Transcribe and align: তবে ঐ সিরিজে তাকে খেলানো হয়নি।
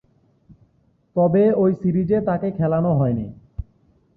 তবে 1.15 1.43
ঐ 1.53 1.65
সিরিজে 1.73 2.17
তাকে 2.21 2.47
খেলানো 2.51 2.91
হয়নি। 2.93 3.27